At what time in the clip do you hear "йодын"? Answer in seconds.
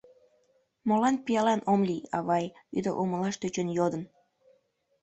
3.77-4.03